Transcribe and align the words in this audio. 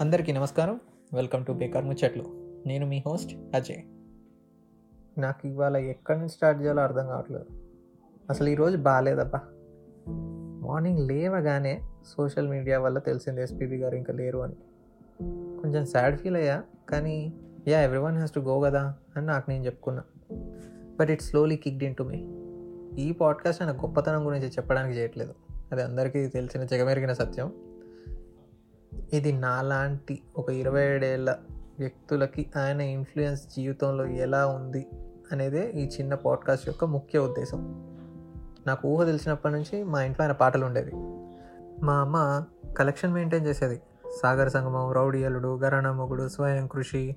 అందరికీ 0.00 0.32
నమస్కారం. 0.32 0.80
Welcome 1.14 1.44
to 1.44 1.52
బేకార్ 1.52 1.84
ముచ్చట్లు. 1.84 2.24
నేను 2.66 2.86
మీ 2.86 3.02
హోస్ట్ 3.06 3.36
అజయ్. 3.54 3.82
నాకు 5.20 5.48
ఇవాళ 5.48 5.76
ఎక్కడి 5.76 6.18
నుంచి 6.18 6.28
స్టార్ట్ 6.28 6.62
చేయాలో 6.62 6.82
అర్థం 6.82 7.06
కావట్లేదు. 7.06 7.44
అసలు 8.30 8.48
ఈరోజు 8.48 8.76
బాగాలేదబ్బా. 8.76 9.40
మార్నింగ్ 10.68 10.98
లేవగానే 10.98 11.80
సోషల్ 12.06 12.48
మీడియా 12.48 12.80
వల్ల 12.80 12.98
తెలిసింది 12.98 13.42
ఎస్పీబీ 13.42 13.76
గారు 13.76 13.96
ఇంకా 13.96 14.12
లేరు 14.12 14.38
అని. 14.38 14.54
కొంచెం 15.60 15.86
సాడ్ 15.86 16.16
ఫీల్ 16.16 16.36
అయ్యా 16.36 16.62
కానీ 16.88 17.32
yeah 17.68 17.80
everyone 17.98 18.14
has 18.14 18.32
to 18.32 18.40
go 18.40 18.60
కదా 18.60 18.94
అని 19.16 19.26
నాకు 19.26 19.50
నేను 19.50 19.64
చెప్పుకున్నా. 19.64 20.02
But 21.00 21.10
it 21.10 21.22
slowly 21.22 21.56
kicked 21.56 21.84
in 21.84 21.94
to 21.94 22.02
me. 22.02 22.28
ఈ 23.02 23.12
పాడ్కాస్ట్ 23.12 23.62
ఆయన 23.62 23.76
గొప్పతనం 23.76 24.26
గురించి 24.26 24.48
చెప్పడానికి 24.48 24.98
చేయట్లేదు. 24.98 25.34
అది 25.72 25.82
అందరికీ 25.82 26.26
తెలిసిన 26.26 26.64
జగమెరిగిన 26.64 27.12
సత్యం. 27.12 27.52
ఇది 29.12 29.32
నాలాంటి 29.32 30.22
ఒక 30.36 30.50
ఇరవై 30.50 30.82
ఏడేళ్ళ 30.82 31.36
వ్యక్తులకి 31.78 32.50
ఆయన 32.56 32.80
ఇన్ఫ్లుయెన్స్ 32.80 33.42
జీవితంలో 33.56 34.06
ఎలా 34.06 34.46
ఉంది 34.46 34.86
అనేదే 35.32 35.70
ఈ 35.70 35.88
చిన్న 35.88 36.14
పాడ్కాస్ట్ 36.14 36.68
యొక్క 36.68 36.84
ముఖ్య 36.84 37.18
ఉద్దేశం. 37.18 37.58
నాకు 38.66 38.88
ఊహ 38.88 39.04
తెలిసినప్పటి 39.04 39.54
నుంచి 39.54 39.84
మా 39.84 40.02
ఇంట్లో 40.02 40.22
ఆయన 40.22 40.32
పాటలు 40.32 40.66
ఉండేవి. 40.66 40.92
మా 41.84 41.94
అమ్మ 41.94 42.44
కలెక్షన్ 42.78 43.12
మెయింటైన్ 43.12 43.46
చేసేది. 43.46 43.82
సాగర 44.22 44.48
సంగమం 44.48 44.92
రౌడీ 44.92 45.24
అల్లుడు 45.24 45.60
మొగుడు 45.92 46.28
స్వయం 46.28 46.66
కృషి 46.66 47.16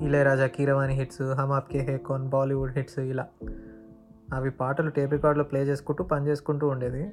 Ilaiyaraaja 0.00 0.46
Keeravani 0.46 0.94
hits 0.94 1.22
Hum Aapke 1.22 1.78
Hain Koun 1.78 2.28
Bollywood 2.28 2.72
hits 2.72 2.98
ఇలా. 2.98 3.26
అవి 4.34 4.50
పాటలు 4.50 4.90
టేప్ 4.90 5.12
రికార్డులో 5.12 5.44
ప్లే 5.44 5.60
చేసుకుంటూ 5.60 6.04
పని 6.04 6.26
చేసుకుంటూ 6.26 6.68
ఉండేది. 6.68 7.12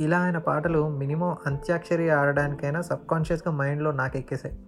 ఇలా 0.00 0.18
ఆయన 0.18 0.38
పాటలు 0.38 0.88
మినిమం 0.88 1.36
అంత్యాక్షరి 1.46 2.10
ఆడడానికైనా 2.10 2.80
సబ్కాన్షియస్గా 2.80 3.54
మైండ్లో 3.54 3.92
నాకు 3.92 4.16
ఎక్కేసాయి 4.16 4.58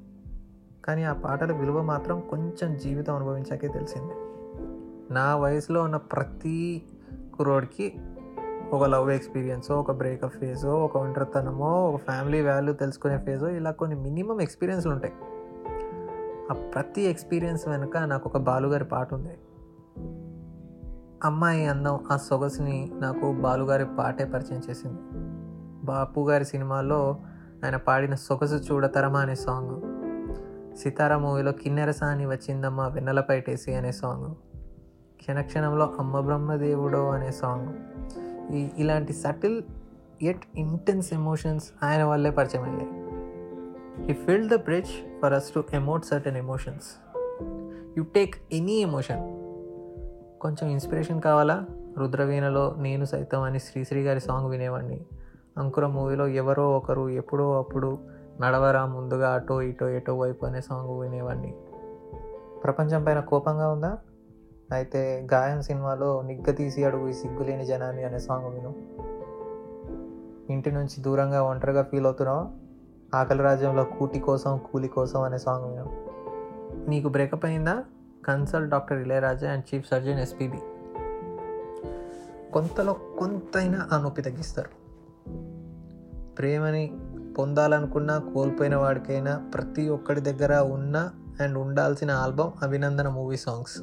కానీ 0.84 1.04
ఆ 1.04 1.12
పాటల 1.12 1.52
విలువ 1.52 1.82
మాత్రం 1.82 2.20
కొంచెం 2.20 2.76
జీవితం 2.76 3.16
అనుభవించాకే 3.16 3.68
తెలిసింది. 3.68 4.12
నా 5.14 5.36
వయసులో 5.36 5.82
ఉన్న 5.82 5.96
ప్రతి 5.96 6.82
కురోడికి 7.38 7.92
ఒక 8.72 8.84
లవ్ 8.84 9.10
ఎక్స్పీరియన్సో 9.10 9.80
ఒక 9.80 9.92
బ్రేకప్ 9.92 10.34
ఫేజో 10.34 10.84
ఒక 10.84 10.96
ఒంటరితనమో 10.96 11.90
ఒక 11.90 12.00
ఫ్యామిలీ 12.00 12.40
వాల్యూ 12.40 12.72
తెలుసుకునే 12.72 13.18
ఫేజో 13.18 13.48
ఇలా 13.48 13.70
కొన్ని 13.70 13.96
మినిమం 13.96 14.40
ఎక్స్పీరియన్స్లు 14.40 14.92
ఉంటాయి. 14.92 15.12
ఆ 16.50 16.54
ప్రతి 16.74 17.02
ఎక్స్పీరియన్స్ 17.02 17.68
వెనుక 17.68 17.96
నాకు 17.96 18.28
ఒక 18.28 18.36
బాలుగారి 18.36 18.84
పాట 18.84 19.14
ఉంది 19.14 19.38
అమ్మాయి 21.24 21.66
అందం 21.66 22.00
ఆ 22.12 22.16
సొగసుని 22.16 22.92
నాకు 22.94 23.32
బాలుగారి 23.32 23.86
పాటే 23.98 24.24
పరిచయం 24.24 24.62
చేసింది. 24.70 25.31
బాపు 25.84 26.30
గారి 26.30 26.44
సినిమాలో 26.44 27.16
ఆయన 27.64 27.76
పాడిన 27.76 28.14
సొగసు 28.14 28.54
చూడతరమా 28.54 29.20
అనే 29.20 29.34
సాంగ్. 29.34 29.80
సితారా 30.76 31.18
మూవీలో 31.18 31.52
కిన్నెరసాని 31.52 32.26
వచ్చిందమ్మ 32.26 32.88
వెన్నెలపైటేసి 32.88 33.74
అనే 33.74 33.92
సాంగ్. 33.92 34.34
క్షణక్షణంలో 35.20 35.92
అమ్మ 35.98 36.20
బ్రహ్మదేవుడో 36.20 37.10
అనే 37.10 37.32
సాంగ్. 37.32 37.68
ఈ 38.54 38.68
ఇలాంటి 38.78 39.12
సటిల్ 39.12 39.62
ఎట్ 40.22 40.46
ఇంటెన్స్ 40.56 41.12
ఎమోషన్స్ 41.12 41.70
ఆయన 41.82 42.04
వల్లే 42.04 42.30
పరిచయం 42.30 42.62
అయ్యాయి 42.62 42.88
he 44.06 44.12
filled 44.12 44.52
the 44.52 44.54
bridge 44.54 44.90
for 45.22 45.32
us 45.32 45.54
to 45.54 45.64
emote 45.74 46.04
certain 46.04 46.36
emotions 46.36 46.88
you 47.98 48.04
take 48.14 48.34
any 48.52 48.72
emotion 48.72 49.22
కొంచెం 50.40 50.70
ఇన్స్పిరేషన్ 50.70 51.20
కావాలా? 51.20 51.66
రుద్రవీణలో 51.98 52.74
నేను 52.78 53.04
సైతం 53.04 53.42
అని 53.42 53.58
శ్రీశ్రీ 53.58 54.02
గారి 54.02 54.20
సాంగ్ 54.20 54.50
వినేవాడిని 54.50 55.06
అంకుర 55.58 55.86
మూవీలో 55.86 56.26
ఎవరో 56.26 56.76
ఒకరు 56.76 57.08
ఎప్పుడో 57.08 57.58
అప్పుడు 57.58 57.98
నడవరా 58.40 58.86
ముందుగా 58.86 59.30
అటో 59.30 59.62
ఇటో 59.62 59.88
ఎటో 59.88 60.18
వైపు 60.18 60.46
అనే 60.46 60.60
సాంగ్ 60.60 61.00
వినేవాడిని 61.00 61.54
ప్రపంచం 62.64 63.04
పైన 63.04 63.20
కోపంగా 63.20 63.68
ఉందా? 63.68 63.98
అయితే 64.72 65.28
గాయం 65.32 65.62
సినిమాలో 65.62 66.22
నిగ్గ 66.22 66.50
తీసి 66.50 66.84
అడుగు 66.84 67.08
ఈ 67.08 67.12
సిగ్గులేని 67.12 67.64
జనాన్ని 67.64 68.04
అనే 68.04 68.18
సాంగ్ 68.18 68.54
విను. 68.54 68.74
ఇంటి 70.52 70.70
నుంచి 70.70 71.02
దూరంగా 71.02 71.42
ఒంటరిగా 71.42 71.82
ఫీల్ 71.82 72.06
అవుతున్నావు? 72.06 72.48
ఆకలి 73.16 73.42
రాజ్యంలో 73.42 73.84
కూటి 73.84 74.20
కోసం 74.20 74.60
కూలి 74.72 74.88
కోసం 74.88 75.22
అనే 75.22 75.38
సాంగ్ 75.38 75.64
విను. 75.64 76.06
నీకు 76.90 77.08
బ్రేకప్ 77.08 77.44
అయిందా? 77.44 77.84
Consult 78.24 78.70
doctor 78.70 78.98
Ilaiyaraaja 78.98 79.52
and 79.52 79.74
chief 79.74 79.90
surgeon 79.90 80.18
SPB. 80.18 80.58
కొంతలో 82.52 82.92
కొంతైనా 83.18 83.88
ఆ 83.92 84.02
నొప్పి 84.02 84.22
తగ్గిస్తారు. 84.22 84.81
ప్రేమని 86.38 86.92
పొందాలనుకున్న 87.38 88.18
కోల్పోయిన 88.34 88.76
వాడికైనా 88.76 89.50
ప్రతి 89.54 89.88
ఒక్కడి 89.88 90.20
దగ్గర 90.20 90.56
ఉన్న 90.58 91.10
అండ్ 91.40 91.58
ఉండాల్సిన 91.58 92.10
ఆల్బమ్ 92.10 92.50
అభినందన 92.62 93.08
మూవీ 93.08 93.36
సాంగ్స్. 93.36 93.82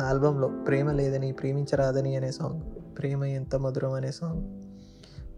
ఆ 0.00 0.08
ఆల్బంలో 0.08 0.48
ప్రేమ 0.48 0.92
లేదని 0.92 1.32
ప్రేమించరాదని 1.32 2.16
అనే 2.16 2.30
సాంగ్ 2.30 2.60
ప్రేమ 2.98 3.24
ఎంత 3.24 3.56
మధురం 3.56 3.92
అనే 3.92 4.10
సాంగ్ 4.10 4.42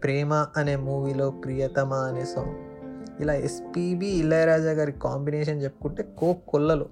ప్రేమ 0.03 0.45
అనే 0.57 0.75
మూవీలో 0.75 1.31
ప్రియతమ 1.31 1.93
అనే 1.93 2.25
సాంగ్. 2.25 2.55
ఇలా 3.21 3.33
ఎస్పీబి 3.33 4.07
ఇళయరాజా 4.07 4.71
గారి 4.71 4.91
కాంబినేషన్ 4.91 5.63
చెప్పుకుంటే 5.63 6.03
కో 6.17 6.35
కొల్లలు. 6.47 6.85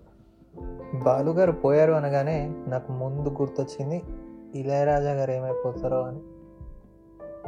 బాలుగారు 1.04 1.52
పోయారు 1.52 1.92
అనగానే 1.92 2.56
నాకు 2.68 2.92
ముందు 2.92 3.30
గుర్తొచ్చింది 3.30 4.02
ఇళయరాజా 4.56 5.12
గారు 5.12 5.32
ఏమైపోతారో 5.32 6.02
అని. 6.02 6.20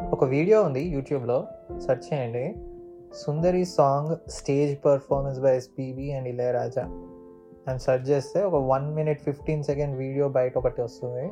ఒక 0.08 0.24
వీడియో 0.24 0.64
ఉంది 0.64 0.84
యూట్యూబ్లో 0.84 1.48
సెర్చ్ 1.78 2.14
చేయండి. 2.14 2.56
Sundari 3.14 3.66
song 3.66 4.30
stage 4.30 4.86
performance 4.86 5.40
by 5.40 5.58
SPB 5.58 6.14
and 6.14 6.28
Ilaiyaraaja. 6.28 6.84
And 7.68 7.82
search 7.82 8.10
చేస్తే 8.10 8.44
ఒక 8.44 8.56
one 8.56 8.96
minute 8.96 9.22
fifteen 9.22 9.64
second 9.64 9.98
video 9.98 10.30
బయట 10.30 10.58
ఒకటి 10.58 10.82
వస్తుంది. 10.82 11.32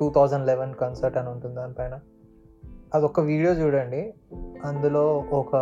టూ 0.00 0.10
థౌజండ్ 0.10 0.46
లెవెన్ 0.46 0.74
కన్సర్ట్ 0.74 1.18
అని 1.18 1.28
ఉంటుంది 1.28 1.56
దానిపైన 1.56 1.98
అది 2.94 3.04
ఒక 3.04 3.20
వీడియో 3.20 3.52
చూడండి. 3.52 4.14
అందులో 4.64 5.24
ఒక 5.32 5.56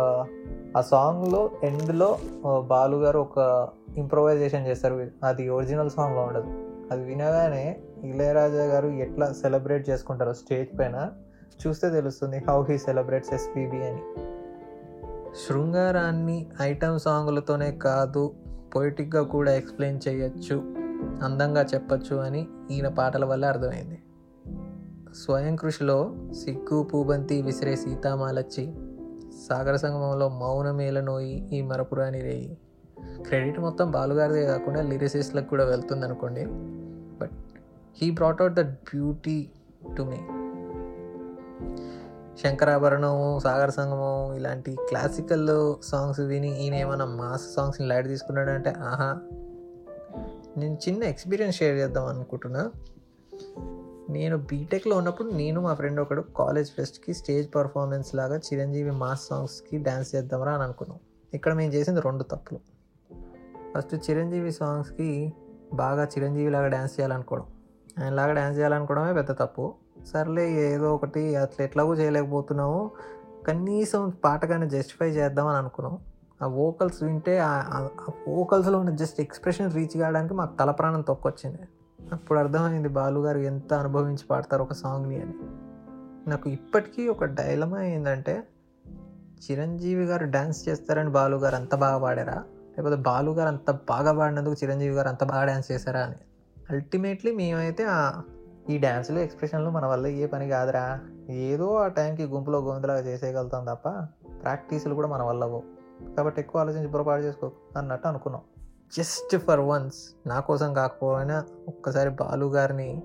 ఆ 0.77 0.81
సాంగ్లో 0.81 1.49
ఎండ్లో 1.63 2.17
బాలు 2.61 2.97
గారు 2.97 3.19
ఒక 3.19 3.69
ఇంప్రొవైజేషన్ 3.97 4.67
చేస్తారు. 4.67 5.07
అది 5.23 5.49
ఒరిజినల్ 5.49 5.89
సాంగ్లో 5.89 6.21
ఉండదు. 6.21 6.47
అది 6.91 7.03
వినగానే 7.03 7.79
ఇళయరాజా 8.03 8.65
గారు 8.65 8.87
ఎట్లా 8.87 9.33
సెలబ్రేట్ 9.33 9.89
చేసుకుంటారో 9.89 10.33
స్టేజ్ 10.33 10.79
పైన. 10.79 11.09
చూస్తే 11.67 11.89
తెలుస్తుంది 11.89 12.37
హౌ 12.37 12.63
హీ 12.63 12.77
సెలబ్రేట్స్ 12.77 13.33
ఎస్పీబీ 13.33 13.77
అని. 13.77 14.01
శృంగారాన్ని 15.47 16.47
ఐటమ్ 16.61 16.99
సాంగులతోనే 16.99 17.71
కాదు 17.71 18.33
పొయిటిక్గా 18.75 19.23
కూడా 19.23 19.53
ఎక్స్ప్లెయిన్ 19.53 19.99
చేయొచ్చు 20.07 20.55
అందంగా 21.23 21.61
చెప్పచ్చు 21.61 22.15
అని 22.15 22.47
ఈయన 22.71 22.87
పాటల 22.87 23.25
వల్ల 23.25 23.45
అర్థమైంది. 23.45 24.01
స్వయం 25.25 25.55
కృషిలో 25.55 26.15
సిగ్గు 26.31 26.83
పూబంతి 26.83 27.41
విసిరే 27.41 27.75
సీతామాలచ్చి 27.75 28.73
సాగర 29.49 29.75
సంగమంలో 29.75 30.29
మౌనమేలనోయి 30.29 31.49
ఈ 31.53 31.61
మరపురాని 31.61 32.21
రేయి. 32.21 32.57
క్రెడిట్ 33.27 33.59
మొత్తం 33.59 33.91
బాలుగారిదే 33.91 34.45
కాకుండా 34.45 34.81
లిరిసిస్ట్లకు 34.81 35.49
కూడా 35.49 35.65
వెళ్తుంది 35.65 36.05
అనుకోండి 36.05 36.45
but 37.19 37.31
he 37.97 38.11
brought 38.11 38.41
out 38.41 38.53
that 38.53 38.71
beauty 38.71 39.49
to 39.97 40.03
me 40.03 40.17
Shankarabharanam 42.43 43.39
Sagara 43.39 43.69
Sangamam 43.69 44.33
ఇలాంటి 44.33 44.75
క్లాసికల్ 44.75 45.85
సాంగ్స్ 45.85 46.19
విని 46.19 46.63
ఈయన 46.63 46.73
ఏమైనా 46.73 47.05
మాస్ 47.05 47.53
సాంగ్స్ని 47.53 47.87
లైట్ 47.87 48.07
తీసుకున్నాడంటే 48.07 48.69
ఆహా 48.69 49.19
నేను 50.57 50.77
చిన్న 50.89 51.03
ఎక్స్పీరియన్స్ 51.03 51.57
షేర్ 51.57 51.77
చేద్దాం 51.77 52.05
అనుకుంటున్నా. 52.05 52.71
నేను 54.09 54.37
బీటెక్లో 54.37 54.97
ఉన్నప్పుడు 54.97 55.29
నేను 55.29 55.61
మా 55.61 55.73
ఫ్రెండ్ 55.73 55.99
ఒకడు 55.99 56.21
కాలేజ్ 56.21 56.71
ఫెస్ట్కి 56.71 57.13
స్టేజ్ 57.13 57.55
పర్ఫార్మెన్స్ 57.55 58.15
లాగా 58.15 58.37
చిరంజీవి 58.37 58.91
మాస్ 58.91 59.27
సాంగ్స్కి 59.27 59.77
డ్యాన్స్ 59.77 60.15
చేద్దామరా 60.15 60.51
అని 60.51 60.63
అనుకున్నాం. 60.63 60.99
ఇక్కడ 61.33 61.53
మేము 61.53 61.73
చేసింది 61.73 62.01
రెండు 62.01 62.23
తప్పులు. 62.23 62.59
ఫస్ట్ 63.77 64.09
చిరంజీవి 64.09 64.51
సాంగ్స్కి 64.51 65.33
బాగా 65.73 66.03
చిరంజీవి 66.03 66.49
లాగా 66.49 66.67
డ్యాన్స్ 66.67 66.99
చేయాలనుకోవడం. 66.99 67.45
ఆయనలాగా 68.03 68.33
డ్యాన్స్ 68.33 68.59
చేయాలనుకోవడమే 68.59 69.13
పెద్ద 69.13 69.31
తప్పు. 69.31 69.73
సర్లే 70.05 70.51
ఏదో 70.51 70.95
ఒకటి 70.95 71.35
అట్లా 71.35 71.65
ఎట్లాగో 71.65 71.95
చేయలేకపోతున్నాము 71.95 72.91
కనీసం 73.47 74.13
పాటగానే 74.23 74.69
జస్టిఫై 74.69 75.09
చేద్దామని 75.09 75.57
అనుకున్నాం 75.57 75.99
ఆ 76.41 76.47
వోకల్స్ 76.47 77.03
వింటే 77.03 77.39
ఆ 77.39 77.89
వోకల్స్లో 78.27 78.79
ఉన్న 78.79 78.89
జస్ట్ 78.89 79.21
ఎక్స్ప్రెషన్ 79.21 79.73
రీచ్ 79.73 79.97
కావడానికి 79.97 80.33
మాకు 80.33 80.55
తల 80.55 80.71
ప్రాణం 80.71 81.01
తొక్కొచ్చింది. 81.01 81.59
అప్పుడు 82.13 82.39
అర్థమైంది 82.39 82.89
బాలుగారు 82.89 83.37
ఎంత 83.37 83.73
అనుభవించి 83.73 84.23
పాడతారు 84.29 84.63
ఒక 84.63 84.73
సాంగ్ని 84.73 85.21
అని. 85.21 85.33
నాకు 86.29 86.49
ఇప్పటికీ 86.49 87.07
ఒక 87.07 87.25
డైలమా 87.25 87.81
ఏంటంటే 87.81 88.43
చిరంజీవి 89.35 90.05
గారు 90.05 90.25
డ్యాన్స్ 90.25 90.69
చేస్తారని 90.69 91.09
బాలుగారు 91.09 91.55
అంత 91.55 91.75
బాగా 91.75 91.97
పాడారా? 91.97 92.43
లేకపోతే 92.77 92.95
బాలుగారు 92.95 93.47
అంత 93.47 93.71
బాగా 93.71 94.11
పాడినందుకు 94.13 94.55
చిరంజీవి 94.63 94.95
గారు 94.95 95.07
అంత 95.07 95.23
బాగా 95.23 95.45
డ్యాన్స్ 95.45 95.71
చేశారా 95.71 95.99
అని. 95.99 96.15
అల్టిమేట్లీ 96.69 97.31
మేమైతే 97.31 97.85
ఈ 98.69 98.77
డ్యాన్స్లు 98.77 99.19
ఎక్స్ప్రెషన్లు 99.19 99.69
మన 99.69 99.85
వల్ల 99.85 100.07
ఏ 100.07 100.25
పని 100.25 100.49
కాదురా. 100.49 100.99
ఏదో 101.29 101.75
ఆ 101.75 101.87
టైంకి 101.87 102.23
గుంపులో 102.23 102.59
గొంతులాగా 102.59 102.99
చేసేయగలుగుతాం 102.99 103.65
తప్ప 103.65 103.89
ప్రాక్టీసులు 104.41 104.95
కూడా 104.95 105.07
మన 105.07 105.23
వల్ల 105.23 105.61
కాబట్టి 106.17 106.41
ఎక్కువ 106.41 106.61
ఆలోచించి 106.61 106.87
పొరపాటు 106.87 107.21
చేసుకో 107.21 107.51
అన్నట్టు 107.77 108.07
అనుకున్నాం. 108.07 108.41
జస్ట్ 108.97 109.37
ఫర్ 109.37 109.59
వన్స్ 109.59 110.27
నా 110.27 110.39
కోసం 110.39 110.73
కాకపోయినా 110.73 111.45
ఒక్కసారి 111.67 112.09
బాలు 112.09 112.45
గారిని 112.45 113.03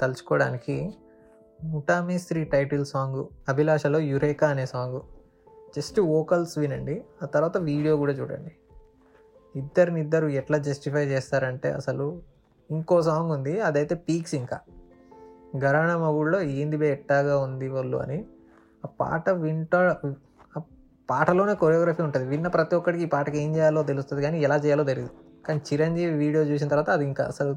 తలుచుకోవడానికి 0.00 0.94
ముఠామేస్త్రి 1.64 2.44
టైటిల్ 2.44 2.84
సాంగ్ 2.84 3.24
అభిలాషలో 3.48 3.98
యురేకా 3.98 4.48
అనే 4.48 4.66
సాంగ్ 4.66 5.00
జస్ట్ 5.76 6.00
వోకల్స్ 6.00 6.58
వినండి. 6.58 7.04
ఆ 7.22 7.26
తర్వాత 7.26 7.56
వీడియో 7.56 7.96
కూడా 7.96 8.12
చూడండి. 8.12 8.52
ఇద్దరిని 9.56 10.00
ఇద్దరు 10.00 10.26
ఎట్లా 10.26 10.58
జస్టిఫై 10.58 11.06
చేస్తారంటే 11.06 11.70
అసలు 11.70 12.31
ఇంకో 12.72 13.02
సాంగ్ 13.02 13.30
ఉంది 13.30 13.60
అదైతే 13.60 13.94
పీక్స్ 13.94 14.34
ఇంకా. 14.34 14.58
గరాణ 15.56 15.90
మగుళ్ళో 15.96 16.38
ఏంది 16.42 16.76
బే 16.76 16.88
ఎట్టాగా 16.92 17.34
ఉంది 17.38 17.68
వాళ్ళు 17.68 17.96
అని. 17.96 18.18
ఆ 18.84 18.88
పాట 19.00 19.30
వింటా 19.30 19.80
ఆ 20.56 20.60
పాటలోనే 21.10 21.54
కొరియోగ్రఫీ 21.54 22.02
ఉంటుంది. 22.02 22.26
విన్న 22.26 22.48
ప్రతి 22.48 22.76
ఒక్కడికి 22.76 23.04
ఈ 23.04 23.06
పాటకి 23.06 23.38
ఏం 23.38 23.56
చేయాలో 23.56 23.82
తెలుస్తుంది 23.82 24.22
కానీ 24.22 24.40
ఎలా 24.40 24.56
చేయాలో 24.56 24.84
తెలియదు 24.84 25.10
కానీ 25.46 25.60
చిరంజీవి 25.72 26.14
వీడియో 26.14 26.42
చూసిన 26.42 26.68
తర్వాత 26.68 26.90
అది 26.90 27.04
ఇంకా 27.04 27.24
అసలు 27.24 27.52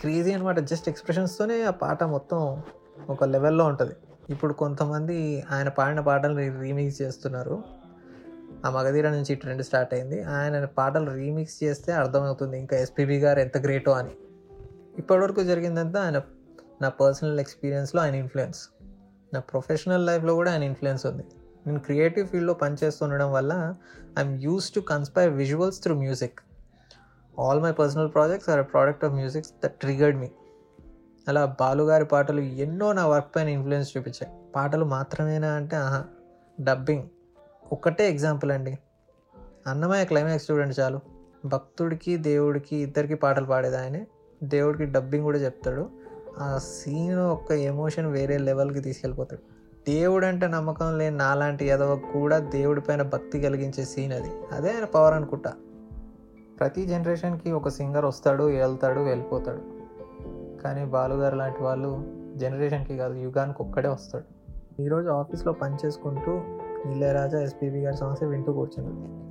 క్రేజీ 0.00 0.32
అనమాట 0.32 0.58
జస్ట్ 0.58 0.88
ఎక్స్ప్రెషన్స్తోనే 0.88 1.62
ఆ 1.62 1.70
పాట 1.70 2.04
మొత్తం 2.04 2.62
ఒక 3.08 3.24
లెవెల్లో 3.24 3.64
ఉంటుంది. 3.64 3.94
ఇప్పుడు 4.30 4.52
కొంతమంది 4.52 5.44
ఆయన 5.50 5.68
పాడిన 5.68 6.00
పాటలు 6.00 6.36
రీమిక్స్ 6.60 7.02
చేస్తున్నారు. 7.02 7.62
ఆ 8.64 8.70
మగధీర 8.70 9.10
నుంచి 9.10 9.32
ఈ 9.32 9.34
ట్రెండ్ 9.34 9.62
స్టార్ట్ 9.62 9.94
అయింది. 9.94 10.22
ఆయన 10.22 10.64
పాటలు 10.64 11.10
రీమిక్స్ 11.10 11.64
చేస్తే 11.64 11.92
అర్థమవుతుంది 11.92 12.58
ఇంకా 12.58 12.76
ఎస్పీబీ 12.76 13.18
గారు 13.18 13.40
ఎంత 13.40 13.58
గ్రేటో 13.58 13.92
అని. 13.92 14.10
ఇప్పటివరకు 14.98 15.44
జరిగిందంతా 15.44 16.02
ఆయన 16.02 16.22
నా 16.82 16.88
పర్సనల్ 16.88 17.40
ఎక్స్పీరియన్స్లో 17.40 18.02
ఆయన 18.02 18.14
ఇన్ఫ్లుయెన్స్. 18.14 18.68
నా 19.34 19.40
ప్రొఫెషనల్ 19.40 20.06
లైఫ్లో 20.06 20.34
కూడా 20.34 20.52
ఆయన 20.52 20.62
ఇన్ఫ్లుయెన్స్ 20.62 21.06
ఉంది. 21.06 21.24
నేను 21.66 21.80
క్రియేటివ్ 21.80 22.28
ఫీల్డ్లో 22.28 22.54
పనిచేస్తుండడం 22.54 23.32
వల్ల 23.32 23.74
I'm 24.18 24.42
used 24.42 24.74
to 24.74 24.80
conspire 24.80 25.32
visuals 25.32 25.82
through 25.82 25.94
music. 25.94 26.40
All 27.40 27.60
my 27.60 27.72
personal 27.72 28.14
projects 28.14 28.50
are 28.50 28.66
product 28.66 29.04
of 29.04 29.12
musics 29.12 29.50
that 29.64 29.72
triggered 29.72 30.18
me. 30.18 30.30
అలా 31.28 31.56
బాలుగారి 31.60 32.04
పాటలు 32.04 32.40
ఎన్నో 32.40 32.92
నా 32.92 33.06
వర్క్ 33.06 33.36
పైన 33.36 33.48
ఇన్ఫ్లుయెన్స్ 33.48 33.96
చూపించాయి. 33.96 34.32
పాటలు 34.56 34.84
మాత్రమేనా 34.84 35.52
అంటే 35.52 35.76
ఆహా 35.76 36.04
డబ్బింగ్. 36.60 37.02
ఒక్కటే 37.74 38.10
ఎగ్జాంపుల్ 38.10 38.52
అండి. 38.52 38.78
అన్నమయ్య 39.66 40.04
క్లైమాక్స్ 40.04 40.50
చూడండి 40.50 40.80
చాలు. 40.80 41.00
భక్తుడికి 41.44 42.16
దేవుడికి 42.16 42.76
ఇద్దరికి 42.76 43.14
పాటలు 43.14 43.46
పాడేది 43.46 43.76
ఆయనే. 43.76 44.06
దేవుడికి 44.44 44.84
డబ్బింగ్ 44.84 45.24
కూడా 45.24 45.38
చెప్తాడు. 45.38 45.90
ఆ 46.38 46.58
సీన్ 46.58 47.18
ఒక 47.18 47.52
ఎమోషన్ 47.52 48.06
వేరే 48.06 48.38
లెవెల్కి 48.38 48.80
తీసుకెళ్ళిపోతాడు. 48.80 49.42
దేవుడు 49.90 50.26
అంటే 50.26 50.46
నమ్మకం 50.46 50.98
లేని 50.98 51.16
నాలాంటి 51.16 51.64
ఎదవ 51.64 51.96
కూడా 51.96 52.38
దేవుడి 52.38 52.80
పైన 52.80 53.02
భక్తి 53.02 53.42
కలిగించే 53.42 53.84
సీన్ 53.84 54.12
అది. 54.12 54.30
అదే 54.52 54.70
ఆయన 54.70 54.84
పవర్ 54.84 55.14
అనుకుంటా. 55.14 55.52
ప్రతి 56.58 56.86
జనరేషన్కి 56.86 57.52
ఒక 57.52 57.68
సింగర్ 57.68 58.04
వస్తాడు 58.04 58.44
వెళ్తాడు 58.44 59.00
వెళ్ళిపోతాడు. 59.00 59.62
కానీ 60.62 60.84
బాలుగారు 60.84 61.36
లాంటి 61.36 61.62
వాళ్ళు 61.62 62.04
జనరేషన్కి 62.36 62.98
కాదు 62.98 63.14
యుగానికి 63.14 63.62
ఒక్కడే 63.62 63.88
వస్తాడు. 63.88 64.24
ఈరోజు 64.82 65.08
ఆఫీస్లో 65.08 65.52
పని 65.52 65.76
చేసుకుంటూ 66.86 67.38
ఎస్పీబీ 67.38 67.80
గారి 67.80 67.96
సాంగ్స్ 67.96 68.22
వింటూ 68.22 68.52
కూర్చున్నాను 68.52 69.24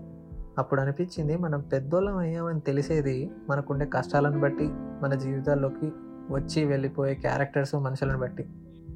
అప్పుడు 0.58 0.82
అనిపించింది 0.82 1.38
మనం 1.38 1.60
పెద్దోళ్ళం 1.60 2.18
అయ్యామని 2.18 2.60
తెలిసేది 2.60 3.32
మనకుండే 3.50 3.86
కష్టాలను 3.86 4.40
బట్టి 4.40 4.68
మన 4.74 5.16
జీవితాల్లోకి 5.16 5.92
వచ్చి 6.30 6.66
వెళ్ళిపోయే 6.66 7.16
క్యారెక్టర్స్ 7.16 7.76
మనుషులను 7.76 8.20
బట్టి. 8.20 8.48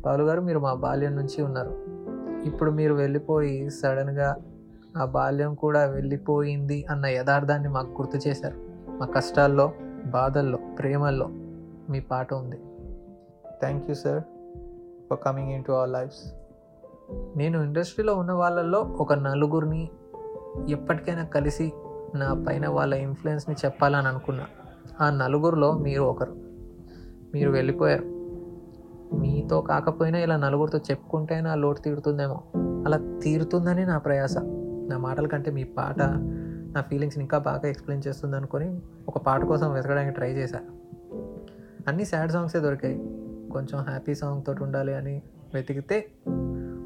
పాలు 0.06 0.24
గారు 0.24 0.42
మీరు 0.42 0.60
మా 0.60 0.74
బాల్యం 0.74 1.16
నుంచి 1.16 1.42
ఉన్నారు. 1.42 1.86
ఇప్పుడు 2.46 2.72
మీరు 2.72 2.94
వెళ్ళిపోయి 2.94 3.70
సడన్గా 3.70 4.36
ఆ 4.98 5.06
బాల్యం 5.06 5.56
కూడా 5.56 5.86
వెళ్ళిపోయింది 5.86 6.86
అన్న 6.90 7.06
యథార్థాన్ని 7.06 7.70
మాకు 7.70 8.02
గుర్తు 8.02 8.30
చేశారు. 8.30 8.56
మా 8.92 9.06
కష్టాల్లో 9.06 9.72
బాధల్లో 10.06 10.58
ప్రేమల్లో 10.58 11.30
మీ 11.90 12.00
పాట 12.00 12.34
ఉంది. 12.34 12.58
Thank 13.60 13.90
you 13.90 13.96
sir 13.96 14.22
for 15.10 15.20
coming 15.26 15.52
into 15.64 15.72
our 15.72 15.90
lives 15.90 16.34
నేను 17.12 17.64
ఇండస్ట్రీలో 17.64 18.16
ఉన్న 18.16 18.32
వాళ్ళల్లో 18.32 18.80
ఒక 18.80 19.14
నలుగురిని 19.14 19.90
ఎప్పటికైనా 20.70 21.24
కలిసి 21.24 21.74
నా 22.16 22.44
పైన 22.48 22.68
వాళ్ళ 22.68 22.94
ఇన్ఫ్లుయెన్స్ని 22.94 23.56
చెప్పాలని 23.66 24.08
అనుకున్నా. 24.08 24.46
ఆ 25.02 25.10
నలుగురిలో 25.10 25.72
మీరు 25.72 26.04
ఒకరు. 26.04 26.36
మీరు 27.34 27.52
వెళ్ళిపోయారు. 27.52 28.04
మీతో 29.16 29.62
కాకపోయినా 29.62 30.20
ఇలా 30.20 30.36
నలుగురితో 30.36 30.78
చెప్పుకుంటే 30.78 31.42
నా 31.42 31.56
లోటు 31.56 31.82
తీరుతుందేమో. 31.82 32.44
అలా 32.56 33.20
తీరుతుందని 33.24 33.86
నా 33.86 33.98
ప్రయాస. 33.98 34.38
నా 34.88 34.98
మాటల 34.98 35.28
కంటే 35.28 35.52
మీ 35.52 35.64
పాట 35.64 36.02
నా 36.76 36.82
ఫీలింగ్స్ని 36.82 37.24
ఇంకా 37.24 37.38
బాగా 37.38 37.68
ఎక్స్ప్లెయిన్ 37.68 38.08
చేస్తుంది 38.08 38.36
అనుకొని 38.36 38.80
ఒక 39.08 39.18
పాట 39.18 39.44
కోసం 39.44 39.74
వెతకడానికి 39.74 40.16
ట్రై 40.16 40.32
చేశా. 40.32 40.60
అన్ని 41.88 42.06
సాడ్ 42.06 42.32
సాంగ్సే 42.32 42.60
దొరికాయి. 42.60 42.98
కొంచెం 43.52 43.82
హ్యాపీ 43.82 44.16
సాంగ్ 44.16 44.42
తోటి 44.48 44.64
ఉండాలి 44.64 44.96
అని 44.96 45.22
వెతికితే 45.54 46.08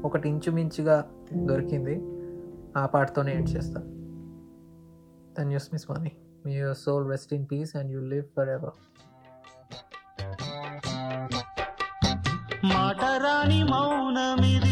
ఒకటి 0.04 0.28
ఇంచుమించుగా 0.28 0.96
దొరికింది. 1.32 1.94
ఆ 2.76 2.86
పాటతోనే 2.86 3.32
ఎండ్ 3.34 3.50
చేస్తా. 3.50 3.80
Then 5.38 5.52
use 5.52 5.68
miss 5.72 5.90
money 5.90 6.12
me 6.46 6.52
your 6.52 6.76
soul 6.76 7.10
rest 7.10 7.32
in 7.34 7.46
peace 7.52 7.76
and 7.76 7.92
you 7.92 8.00
live 8.00 8.24
forever 8.48 8.76
మాటరాని 12.64 13.62
మౌనమిది 13.64 14.71